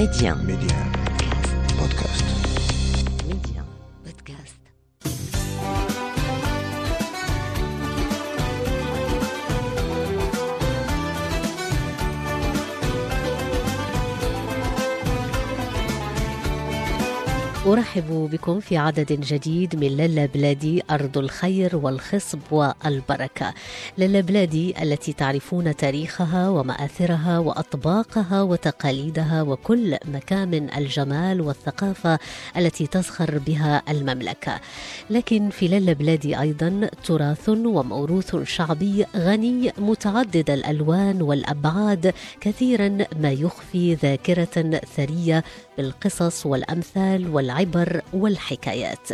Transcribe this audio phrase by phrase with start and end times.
[0.00, 0.34] Médien.
[0.46, 0.78] Médien.
[1.78, 2.39] Podcast.
[17.72, 23.54] أرحب بكم في عدد جديد من للا بلادي أرض الخير والخصب والبركة.
[23.98, 32.18] للا بلادي التي تعرفون تاريخها ومآثرها وأطباقها وتقاليدها وكل مكامن الجمال والثقافة
[32.56, 34.60] التي تزخر بها المملكة.
[35.10, 43.94] لكن في للا بلادي أيضا تراث وموروث شعبي غني متعدد الألوان والأبعاد كثيرا ما يخفي
[43.94, 45.44] ذاكرة ثرية
[45.76, 47.28] بالقصص والأمثال
[47.60, 49.08] والعبر والحكايات.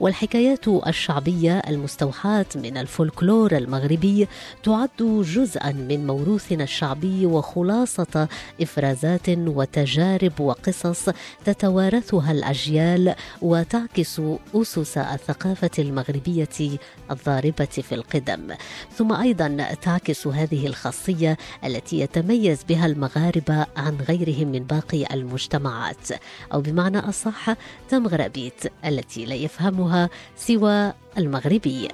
[0.00, 4.28] والحكايات الشعبية المستوحاة من الفولكلور المغربي
[4.62, 8.28] تعد جزءا من موروثنا الشعبي وخلاصة
[8.60, 11.10] إفرازات وتجارب وقصص
[11.44, 14.20] تتوارثها الأجيال وتعكس
[14.54, 16.78] أسس الثقافة المغربية
[17.10, 18.54] الضاربة في القدم.
[18.96, 26.08] ثم أيضا تعكس هذه الخاصية التي يتميز بها المغاربة عن غيرهم من باقي المجتمعات.
[26.52, 27.54] أو بمعنى أصح
[27.88, 31.88] تمغربيت التي لا يفهمها سوى المغربي.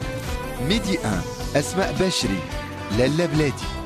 [0.68, 1.20] ميدي ان
[1.56, 2.38] أسماء بشري
[2.98, 3.79] لالا بلادي.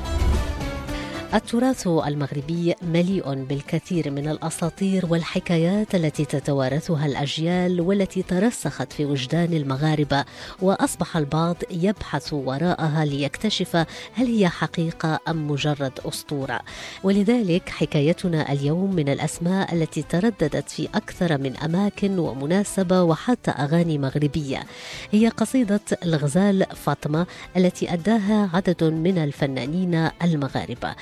[1.35, 10.25] التراث المغربي مليء بالكثير من الأساطير والحكايات التي تتوارثها الأجيال والتي ترسخت في وجدان المغاربة
[10.61, 13.75] وأصبح البعض يبحث وراءها ليكتشف
[14.13, 16.59] هل هي حقيقة أم مجرد أسطورة.
[17.03, 24.63] ولذلك حكايتنا اليوم من الأسماء التي ترددت في أكثر من أماكن ومناسبة وحتى أغاني مغربية.
[25.11, 30.95] هي قصيدة الغزال فاطمة التي أداها عدد من الفنانين المغاربة.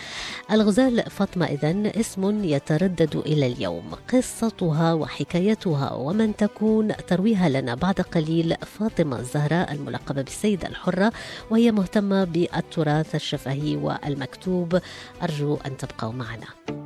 [0.51, 8.55] الغزال فاطمة إذن اسم يتردد إلى اليوم قصتها وحكايتها ومن تكون ترويها لنا بعد قليل
[8.79, 11.11] فاطمة الزهراء الملقبة بالسيدة الحرة
[11.49, 14.79] وهي مهتمة بالتراث الشفهي والمكتوب.
[15.23, 16.82] أرجو أن تبقوا معنا.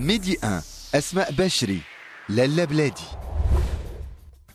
[0.00, 0.62] ميدي أن
[0.94, 1.80] أسماء بشري
[2.28, 3.19] لالا بلادي.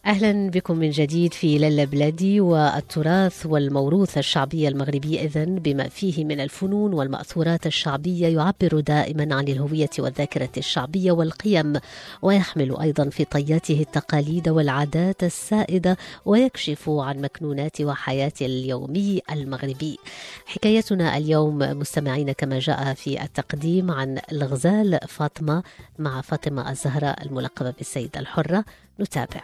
[0.06, 5.22] أهلا بكم من جديد في للا بلادي والتراث والموروث الشعبي المغربي.
[5.22, 11.74] إذن بما فيه من الفنون والمأثورات الشعبية يعبر دائما عن الهوية والذاكرة الشعبية والقيم
[12.22, 19.98] ويحمل أيضا في طياته التقاليد والعادات السائدة ويكشف عن مكنونات وحياة اليومي المغربي.
[20.46, 25.64] حكايتنا اليوم مستمعين كما جاء في التقديم عن الغزال فاطمة
[26.00, 28.66] مع فاطمة الزهراء الملقبة بالسيدة الحرة.
[29.00, 29.42] نتابع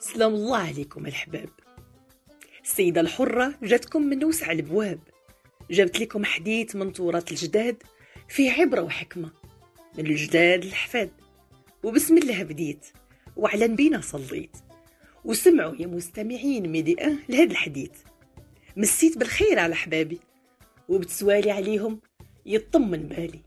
[0.00, 1.48] سلام الله عليكم الحباب.
[2.64, 4.98] السيدة الحرة جاتكم من وسع البواب.
[5.70, 7.82] جابت لكم حديث من تراث الجداد
[8.28, 9.30] فيه عبرة وحكمة.
[9.98, 11.10] من الجداد الحفاد.
[11.82, 12.86] وبسم الله بديت
[13.36, 14.56] وعلى نبينا صليت.
[15.24, 17.90] وسمعوا يا مستمعين ميدي ان لهذا الحديث.
[18.76, 20.20] مسيت بالخير على حبابي
[20.88, 22.00] وبتسوالي عليهم
[22.46, 23.40] يطمن بالي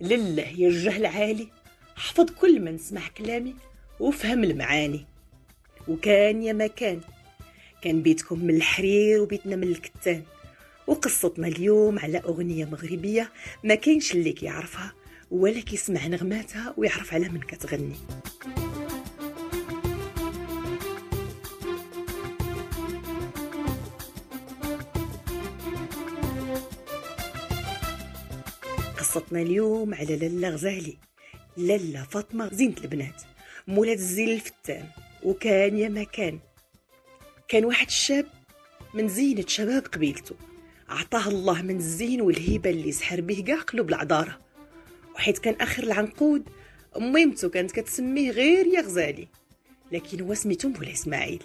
[0.00, 1.48] لله يا الجهل عالي
[1.96, 3.54] حفظ كل من سمع كلامي
[4.00, 5.06] وفهم المعاني.
[5.88, 7.00] وكان يا ما كان
[7.82, 10.22] كان بيتكم من الحرير وبيتنا من الكتان.
[10.86, 13.32] وقصتنا اليوم على أغنية مغربية
[13.64, 14.94] ما كاينش اللي كيعرفها
[15.32, 17.94] ولا كيسمع نغماتها ويعرف على من كتغني.
[28.98, 30.98] قصتنا اليوم على لالا غزالي.
[31.56, 33.22] لالا فاطمة زينة البنات.
[33.68, 34.86] مولات الزين الفتان.
[35.22, 36.38] وكان يا ما كان.
[37.48, 38.26] كان واحد الشاب
[38.94, 40.34] من زينة شباب قبيلته.
[40.88, 44.41] عطاه الله من الزين والهبة اللي سحر به كاع قلوب العذارة
[45.14, 46.48] وحيت كان آخر العنقود
[46.96, 49.28] ميمته كانت كتسميه غير يا غزالي.
[49.92, 51.42] لكن هو سميتو مولاي إسماعيل.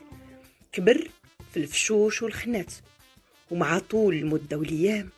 [0.72, 1.10] كبر
[1.52, 2.74] في الفشوش والخنات
[3.52, 5.10] ومع طول المدة والأيام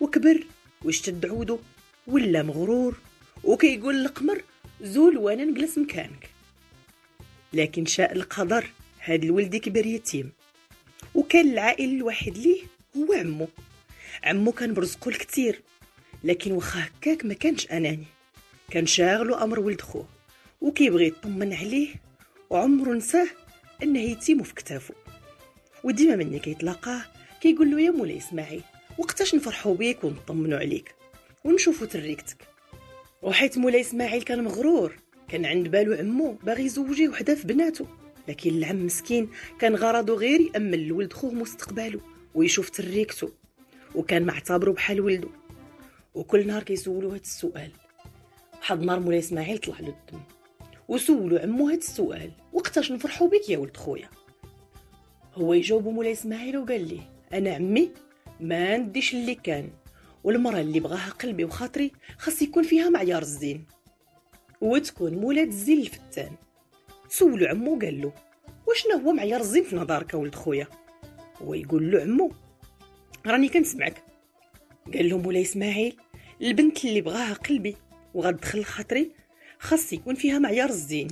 [0.00, 0.44] وكبر
[0.84, 1.58] واشتد عودو
[2.06, 2.98] ولا مغرور
[3.44, 4.42] وكيقول القمر
[4.80, 6.30] زول وأنا نجلس مكانك.
[7.52, 8.70] لكن شاء القدر
[9.04, 10.32] هاد الولد كبر يتيم.
[11.14, 12.62] وكان العائل الوحيد ليه
[12.96, 13.48] هو عمو.
[14.24, 15.62] عمو كان برزقو الكتير
[16.24, 18.06] لكن واخا هكاك ما كانش أناني.
[18.70, 20.06] كان شاغلو أمر ولد خوه
[20.60, 21.88] وكيبغي يطمن عليه
[22.50, 23.28] وعمره نساه
[23.82, 24.94] إنه يتيم في كتافه
[25.84, 27.04] وديما مني كيتلاقاه
[27.40, 28.62] كيقول له يا مولاي إسماعيل
[28.98, 30.94] وقتاش نفرحوا بيك ونطمنوا عليك؟
[31.44, 32.36] ونشوفوا تريكتك.
[33.22, 34.96] وحيت مولاي إسماعيل كان مغرور
[35.28, 37.86] كان عند بالو عمو باغي يزوجيه وحده في بناته
[38.28, 39.28] لكن العم مسكين
[39.58, 42.00] كان غرضه غير يأمن لولد خوه مستقبله
[42.34, 43.32] ويشوف تريكته
[43.94, 45.28] وكان معتبره بحال ولده
[46.18, 47.70] وكل نهار كيسولو هاد السؤال.
[48.58, 50.20] واحد نهار مولاي إسماعيل طلع له الدم
[50.88, 54.08] وسولو عمو هاد السؤال وقتاش نفرحوا بك يا ولد خويا؟
[55.34, 57.00] هو يجاوبو مولاي إسماعيل وقال ليه
[57.32, 57.90] أنا عمي
[58.40, 59.70] ما نديش اللي كان
[60.24, 63.64] والمرأة اللي بغاها قلبي وخاطري خاص يكون فيها معيار الزين.
[64.60, 66.30] وتكون مولات الزين الفتان.
[67.08, 68.12] سولو عمو قال له
[68.68, 70.66] وشنو هو معيار الزين في نظرك ولد خويا؟
[71.42, 72.32] هو له عمو
[73.26, 74.02] راني كنسمعك.
[74.94, 75.96] قال له مولاي إسماعيل
[76.42, 77.76] البنت اللي بغاها قلبي
[78.14, 79.10] وغتدخل خاطري
[79.58, 81.08] خاص يكون فيها معيار الزين.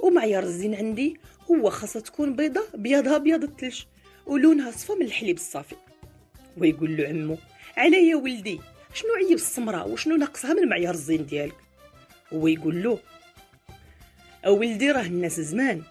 [0.00, 1.16] ومعيار الزين عندي
[1.50, 3.82] هو خاصها تكون بيضة بيضها بيض الثلج
[4.26, 5.76] ولونها صفا من الحليب الصافي.
[6.56, 7.38] ويقول له عمو
[7.76, 8.60] على يا ولدي
[8.94, 11.54] شنو عيب السمراء وشنو ناقصها من معيار الزين ديالك؟
[12.32, 12.98] هو له
[14.46, 15.82] أولدي راه الناس زمان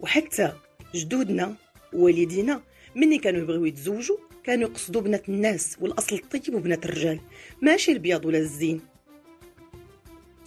[0.00, 0.52] وحتى
[0.94, 1.54] جدودنا
[1.92, 2.62] ووالدينا
[2.94, 7.20] مني كانوا يبغيو يتزوجوا كانوا يقصدوا بنات الناس والأصل الطيب وبنات الرجال.
[7.62, 8.80] ماشي البيض ولا الزين.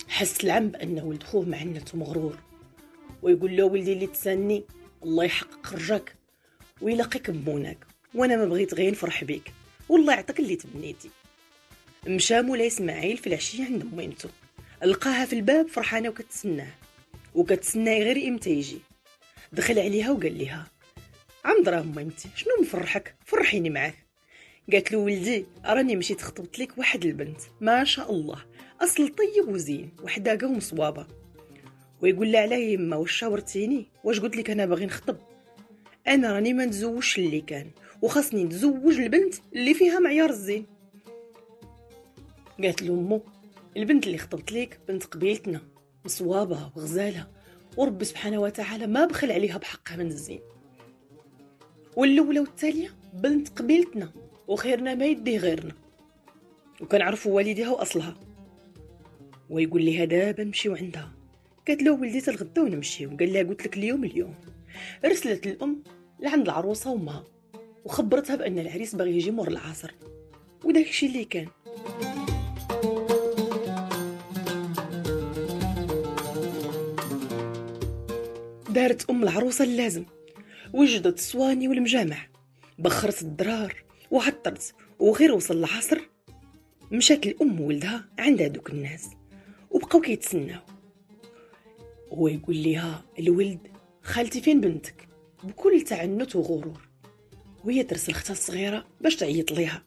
[0.08, 2.38] حس العم بانه ولد خوه معنته مغرور.
[3.22, 4.64] ويقول له ولدي اللي تساني
[5.04, 6.16] الله يحقق رجاك
[6.82, 7.78] ويلاقيك بموناك
[8.16, 9.52] وأنا ما بغيت غير نفرح بيك.
[9.90, 11.10] والله يعطيك اللي تمنيتي
[12.08, 14.30] مشى مولاي إسماعيل في العشية عند ميمته
[14.84, 16.72] لقاها في الباب فرحانة وكتسناه.
[17.36, 18.80] وكتسناه غير إمتى يجي.
[19.52, 20.68] دخل عليها وقال لها
[21.46, 23.96] عم دراهم ميمتي شنو مفرحك؟ فرحيني معاك.
[24.72, 27.42] قالت له ولدي راني مشيت خطبت لك واحد البنت.
[27.62, 28.46] ما شاء الله.
[28.82, 31.08] أصل طيب وزين وحداقة ومصوابة.
[32.02, 35.18] ويقول لها على يما واش شاورتيني؟ واش قلت لك أنا باغي نخطب؟
[36.08, 40.66] أنا راني ما نتزوجش اللي كان وخاصني نتزوج البنت اللي فيها معيار الزين.
[42.64, 43.22] قالت له أمو
[43.78, 45.62] البنت اللي خطبت لك بنت قبيلتنا
[46.06, 47.28] مصوابة وغزالة
[47.78, 50.40] وربي سبحانه وتعالى ما بخل عليها بحقها من الزين.
[52.00, 54.12] والاولى والتالية بنت قبيلتنا
[54.48, 55.74] وخيرنا ما يديه غيرنا.
[56.82, 58.16] وكنعرفوا والديها وأصلها.
[59.50, 61.12] ويقول لي دابا نمشيو عندها.
[61.68, 64.36] قالت له ولدي الغدا ونمشيو قال لها قلت لك اليوم اليوم.
[65.06, 65.84] رسلت الأم
[66.20, 67.24] لعند العروسة وأمها.
[67.86, 69.92] وخبرتها بأن العريس باغي يجي مور العصر.
[70.64, 71.48] وداك الشيء اللي كان.
[78.70, 80.06] دارت أم العروسة اللازم.
[80.74, 82.28] وجدت الصواني والمجامع
[82.80, 86.00] بخرت الدرار وعطرت وغير وصل العصر
[86.92, 89.10] مشات الأم وولدها عند هذوك الناس
[89.72, 90.62] وبقاو كيتسناو.
[92.14, 93.68] هو يقول ليها الولد
[94.04, 95.10] خالتي فين بنتك؟
[95.44, 96.90] بكل تعنت وغرور.
[97.66, 99.84] وهي ترسل أختها الصغيرة باش تعيط ليها.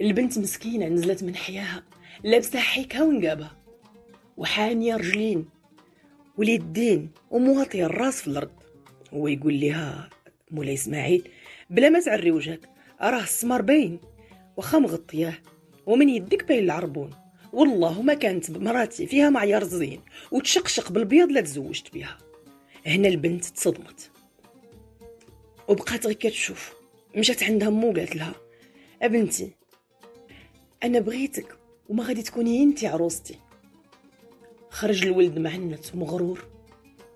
[0.00, 1.84] البنت مسكينة نزلت من حياها
[2.24, 3.56] لابسة حيكها ونقابها
[4.36, 5.48] وحانية رجلين
[6.36, 8.59] واليدين ومواطية الراس في الأرض.
[9.12, 10.10] هو يقول لها
[10.50, 11.28] مولاي إسماعيل
[11.70, 12.68] بلا ما تعري وجهك
[13.00, 14.00] راه السمر باين
[14.56, 15.34] واخا مغطياه
[15.86, 17.10] ومن يدك باين العربون.
[17.52, 20.00] والله ما كانت مراتي فيها معيار زين
[20.30, 22.18] وتشقشق بالبيض لا تزوجت بها.
[22.86, 24.10] هنا البنت تصدمت.
[25.68, 26.74] وبقات غير كتشوف.
[27.16, 28.34] مشات عندها مو قالت لها
[29.02, 29.50] أبنتي
[30.84, 31.56] أنا بغيتك
[31.88, 33.38] وما غادي تكوني انت عروستي.
[34.70, 36.44] خرج الولد معنت ومغرور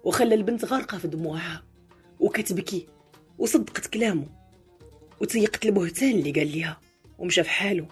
[0.04, 1.73] وخلى البنت غارقة في دموعها.
[2.20, 2.86] وكتبكي
[3.38, 4.26] وصدقت كلامه
[5.20, 6.80] وتيقت البهتان اللي قال ليها
[7.18, 7.88] ومشى في حاله.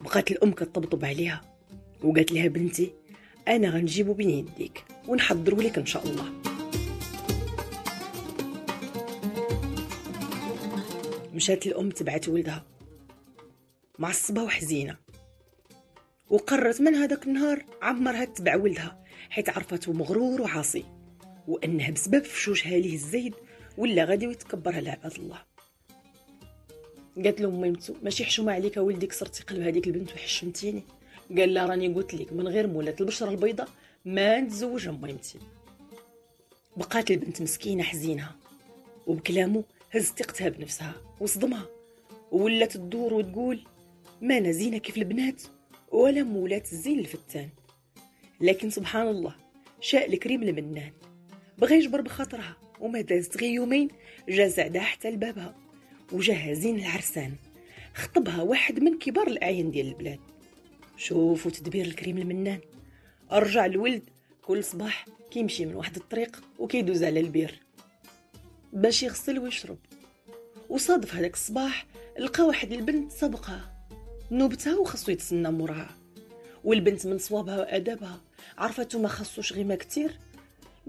[0.00, 1.56] بقات الأم كتطبطب عليها
[2.02, 2.94] وقالت لها بنتي
[3.48, 6.32] أنا غنجيبو بين يديك ونحضرو لك إن شاء الله.
[11.34, 12.64] مشات الأم تبعت ولدها
[13.98, 14.96] معصبة وحزينة
[16.30, 20.84] وقررت من هذاك النهار عمرها تتبع ولدها حيت عرفته مغرور وعاصي.
[21.48, 23.34] وأنها بسبب فشوشها ليه الزايد
[23.78, 25.42] ولا غادي يتكبر على عباد الله.
[27.16, 30.82] قالت له ميمتو ماشي حشومه عليك ولدي كسرتي قلب هذيك البنت وحشمتيني.
[31.38, 33.68] قال لها راني قلت لك من غير مولات البشرة البيضاء
[34.04, 35.38] ما نتزوج ميمتي
[36.76, 38.30] بقات البنت مسكينة حزينة
[39.06, 41.66] وبكلامه هز ثقتها بنفسها وصدمها.
[42.32, 43.60] وولات تدور وتقول
[44.20, 45.42] ما أنا زينة كيف البنات
[45.92, 47.48] ولا مولات الزين الفتان.
[48.40, 49.36] لكن سبحان الله
[49.80, 50.92] شاء الكريم المنان
[51.62, 53.88] بغى يجبر بخاطرها وما دازت غير يومين
[54.28, 55.54] جا زعدها حتى لبابها
[56.12, 57.32] وجهازين العرسان.
[57.94, 60.18] خطبها واحد من كبار الأعين ديال البلاد.
[60.96, 62.60] شوفوا تدبير الكريم المنان.
[63.32, 64.02] رجع الولد
[64.42, 67.60] كل صباح كيمشي من واحد الطريق وكيدوز على البير.
[68.72, 69.78] باش يغسل ويشرب.
[70.68, 71.86] وصادف هذاك الصباح
[72.18, 73.86] لقى واحد البنت سبقها
[74.30, 75.96] نوبتها وخصو يتسنى موراها
[76.64, 78.20] والبنت من صوابها وادبها
[78.58, 80.18] عرفتو ما خصوش غير ما كتير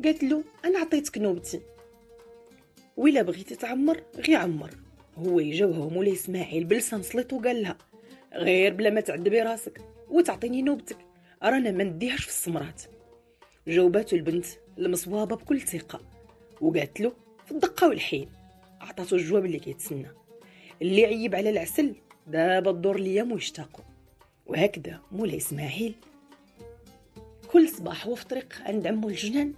[0.03, 1.61] قالت له أنا عطيتك نوبتي
[2.97, 4.69] ولا بغيتي تعمر غي عمر.
[5.17, 7.77] هو يجاوها مولاي إسماعيل بلسان سليط وقال لها
[8.33, 10.97] غير بلا ما تعذبي راسك وتعطيني نوبتك
[11.43, 12.81] رانا ما نديهاش في السمرات.
[13.67, 14.45] جاوباتو البنت
[14.77, 16.01] المصوابة بكل ثقة
[16.61, 17.13] وقالت له
[17.45, 18.29] في الدقة والحين
[18.81, 20.07] عطاتو الجواب اللي كيتسنى.
[20.81, 21.95] اللي عيب على العسل
[22.27, 23.83] دابا الدور ليام ويشتاقو
[24.45, 25.95] وهكذا مولاي إسماعيل
[27.51, 29.53] كل صباح وفي طريق عند عمو الجنان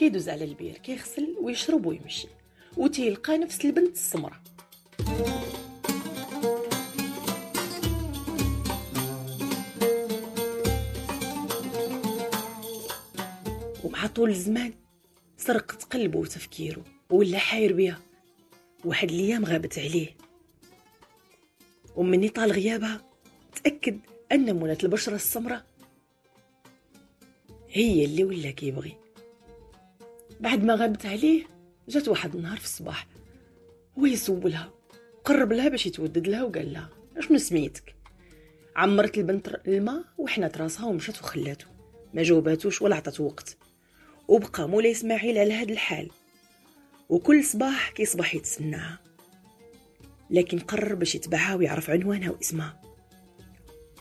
[0.00, 2.28] كيدوز على البير كيغسل ويشرب ويمشي.
[2.76, 4.42] وتيلقى نفس البنت السمرة.
[13.84, 14.72] ومع طول الزمان
[15.36, 18.00] سرقت قلبه وتفكيره ولا حاير بيها.
[18.84, 20.16] واحد الأيام غابت عليه.
[21.96, 23.04] ومني طال غيابها
[23.64, 24.00] تأكد
[24.32, 25.66] أن منى البشرة السمراء
[27.70, 28.99] هي اللي ولا كيبغي.
[30.40, 31.46] بعد ما غابت عليه
[31.88, 33.06] جات واحد النهار في الصباح.
[33.98, 34.70] هو يسولها
[35.24, 37.94] قرب لها باش يتودد لها وقال لها أشنو سميتك؟
[38.76, 41.66] عمرت البنت الماء وحنات راسها ومشات وخلاتو.
[42.14, 43.56] ما جاوباتوش ولا عطاتو وقت.
[44.28, 46.10] وبقى مولاي إسماعيل على هاد الحال.
[47.08, 48.98] وكل صباح كيصبح يتسناها.
[50.30, 52.80] لكن قرر باش يتبعها ويعرف عنوانها واسمها.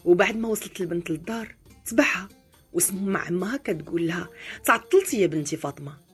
[0.05, 1.55] وبعد ما وصلت البنت للدار
[1.85, 2.29] تبعها.
[2.73, 4.29] واسمه مع عمها كتقول لها
[4.65, 6.08] تعطلتي يا بنتي فاطمة.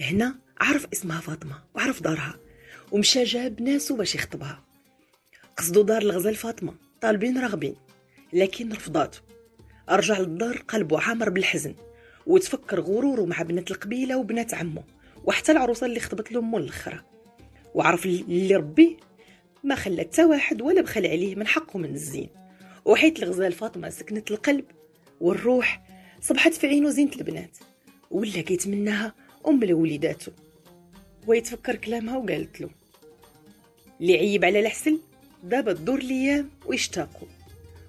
[0.00, 2.38] هنا عرف اسمها فاطمة وعرف دارها
[2.92, 4.64] ومشى جاب ناسو باش يخطبها.
[5.56, 7.76] قصدو دار الغزال فاطمة طالبين راغبين
[8.32, 9.20] لكن رفضاتو
[9.90, 11.74] رجع للدار قلبه عامر بالحزن
[12.26, 14.84] وتفكر غروره مع بنات القبيلة وبنات عمه
[15.24, 17.00] وحتى العروسة اللي خطبت له امه الأخرى.
[17.74, 18.96] وعرف اللي ربي
[19.64, 22.28] ما خلى حتى واحد ولا بخل عليه من حقه من الزين.
[22.84, 24.64] وحيت الغزال فاطمة سكنت القلب
[25.20, 25.82] والروح
[26.20, 27.58] صبحت في عينه زينة البنات.
[28.10, 29.14] ولا كيتمناها
[29.46, 30.32] أم لوليداته
[31.26, 32.70] ويتفكر كلامها وقالت له
[34.00, 34.98] اللي عيب على الحسن
[35.42, 37.28] دابا تدور الأيام ويشتاقوا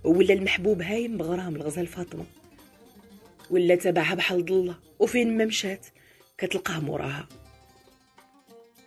[0.03, 2.25] ولا المحبوب هايم بغرام الغزال فاطمة.
[3.50, 5.86] ولا تبعها بحال ضله وفين ما مشات
[6.38, 7.27] كتلقاه موراها.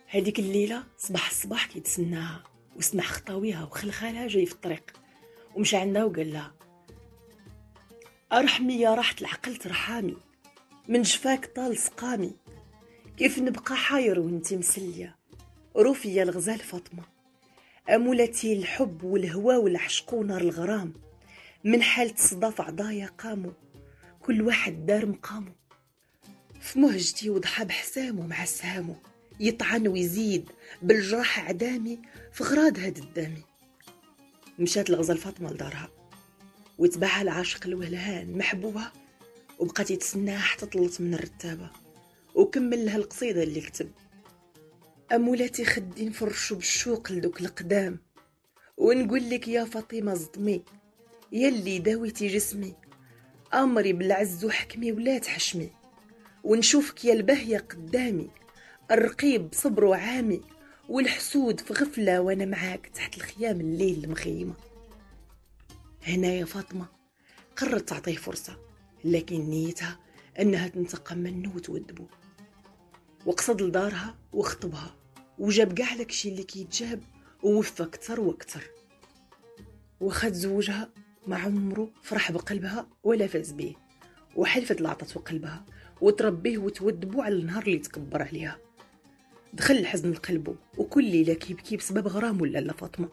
[0.07, 2.43] هذيك الليلة صباح الصباح كيتسناها
[2.75, 4.93] وسمع خطاويها وخلخالها جاي في الطريق.
[5.55, 6.53] ومشى عندها وقال لها
[8.31, 10.17] أرحمي يا راحة العقل ترحامي
[10.87, 12.31] من جفاك طال سقامي.
[13.17, 15.15] كيف نبقى حاير وانتي مسلية؟
[15.75, 17.03] روفي يا الغزال فاطمة.
[17.89, 20.93] أمولتي الحب والهوى والعشق ونار الغرام.
[21.63, 23.51] من حالة صداف عضايا قاموا
[24.21, 25.53] كل واحد دار مقامه.
[26.61, 28.95] في مهجتي وضحى بحسامه مع سهامه.
[29.39, 30.49] يطعن ويزيد
[30.81, 31.99] بالجراح عدامي
[32.31, 33.43] في غراد هاد الدامي.
[34.59, 35.89] مشات الغزال فاطمة لدارها.
[36.77, 38.91] وتبعها العاشق الولهان محبوبة
[39.59, 41.82] وبقات يتسناها حتى طلت من الرتابة.
[42.35, 43.91] وكمل لها القصيدة اللي كتب.
[45.11, 47.99] أمولاتي خدي نفرشو بالشوق لدوك القدام.
[48.77, 50.63] ونقول لك يا فاطمة زطمي
[51.31, 52.75] يلي داويتي جسمي.
[53.53, 55.69] أمري بالعز وحكمي ولا تحشمي
[56.43, 58.29] ونشوفك يا البهية قدامي
[58.91, 60.41] الرقيب صبر وعامي
[60.89, 64.53] والحسود في غفلة وأنا معاك تحت الخيام الليل المخيمة.
[66.03, 66.85] هنا يا فاطمة
[67.57, 68.57] قررت تعطيه فرصة
[69.03, 69.99] لكن نيتها
[70.39, 72.07] أنها تنتقم منه وتودبه
[73.25, 74.95] وقصد لدارها وخطبها
[75.39, 77.01] وجاب قاع لك شي اللي كيتجاب
[77.43, 78.63] ووفى كتر وكتر
[80.01, 80.89] وخد زوجها
[81.27, 83.73] مع عمره فرح بقلبها ولا فاز بيه
[84.35, 85.65] وحلفت لعطته قلبها
[86.01, 88.59] وتربيه وتودبو على النهار اللي تكبر عليها.
[89.53, 93.09] دخل الحزن لقلبه وكل ليلة كيبكي بسبب غرام ولا لا فاطمة.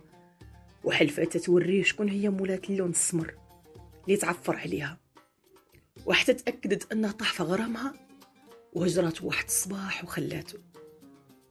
[0.85, 3.35] وحلفت توريه شكون هي مولات اللون السمر
[4.07, 4.99] اللي تعفر عليها.
[6.07, 8.10] وحتى تأكدت أنها طاح في غرامها
[8.73, 10.59] وهجرته واحد الصباح وخلاته.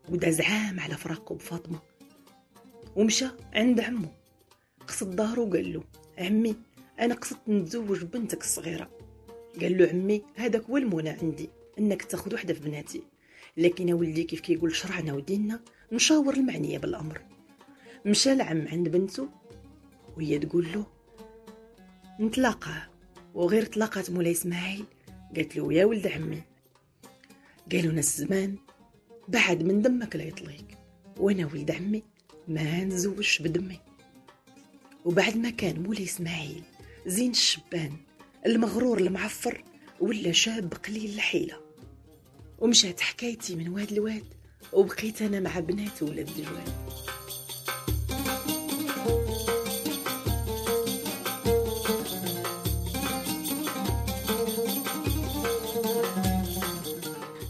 [0.10, 1.80] وداز عام على فراقه بفاطمة.
[2.96, 4.12] ومشى عند عمه.
[4.88, 5.84] قصد ظهره وقال له
[6.18, 6.56] عمي
[7.00, 8.90] أنا قصدت نتزوج بنتك الصغيرة.
[9.62, 11.50] قال له عمي هذاك هو المنى عندي
[11.80, 13.04] إنك تاخذ وحدة في بناتي.
[13.58, 15.60] لكن ولدي كيف كيقول شرعنا وديننا
[15.92, 17.22] نشاور المعنيه بالأمر.
[18.06, 19.30] مشى العم عند بنته.
[20.18, 20.86] وهي تقول له
[22.20, 22.90] نتلاقى.
[23.34, 24.86] وغير تلاقات مولاي إسماعيل
[25.36, 26.42] قالت له يا ولد عمي
[27.72, 28.56] قالوا ناس زمان
[29.28, 30.66] بعد من دمك لا يطليق
[31.18, 32.04] وأنا ولد عمي
[32.48, 33.80] ما نزوجش بدمي.
[35.06, 36.64] وبعد ما كان مولاي إسماعيل
[37.06, 37.94] زين الشبان
[38.46, 39.64] المغرور المعفر
[40.00, 41.62] ولا شاب قليل الحيلة.
[42.60, 44.26] ومشات حكايتي من واد لواد
[44.74, 46.70] وبقيت أنا مع بنات ولد الجواد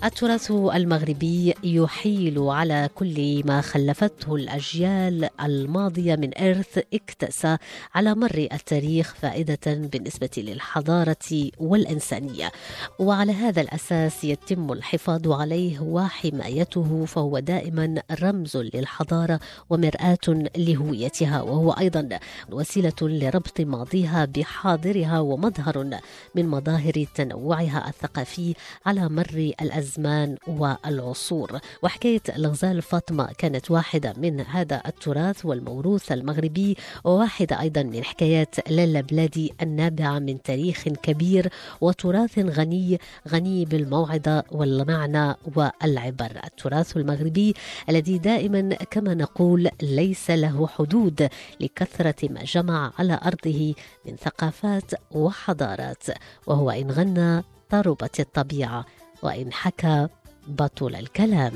[0.09, 7.57] التراث المغربي يحيل على كل ما خلفته الأجيال الماضية من إرث اكتسى
[7.95, 12.51] على مر التاريخ فائدة بالنسبة للحضارة والإنسانية.
[12.99, 22.09] وعلى هذا الأساس يتم الحفاظ عليه وحمايته فهو دائما رمز للحضارة ومرآة لهويتها وهو أيضا
[22.51, 25.99] وسيلة لربط ماضيها بحاضرها ومظهر
[26.35, 28.53] من مظاهر تنوعها الثقافي
[28.85, 29.98] على مر الأزمان.
[29.99, 31.59] الأزمان والعصور.
[31.83, 39.01] وحكاية الغزال فاطمة كانت واحدة من هذا التراث والموروث المغربي وواحدة أيضا من حكايات لالا
[39.01, 41.49] بلادي النابعة من تاريخ كبير
[41.81, 46.31] وتراث غني غني بالموعظة والمعنى والعبر.
[46.43, 47.53] التراث المغربي
[47.89, 53.73] الذي دائما كما نقول ليس له حدود لكثرة ما جمع على أرضه
[54.05, 56.03] من ثقافات وحضارات
[56.47, 58.85] وهو إن غنى طربت الطبيعة.
[59.23, 60.07] وإن حكى
[60.47, 61.53] بطل الكلام.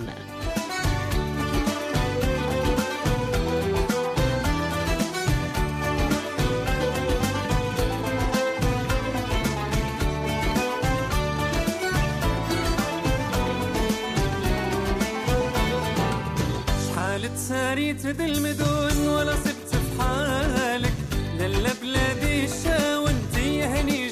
[16.88, 18.26] شحال تساريت ذي
[19.08, 20.94] ولا صبت في حالك.
[21.38, 24.03] لالا بلادي الشاون تيهني